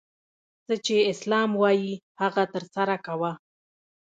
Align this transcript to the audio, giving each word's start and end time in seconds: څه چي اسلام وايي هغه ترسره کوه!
څه 0.65 0.73
چي 0.85 0.97
اسلام 1.13 1.49
وايي 1.61 1.93
هغه 2.21 2.43
ترسره 2.53 2.95
کوه! 3.05 3.31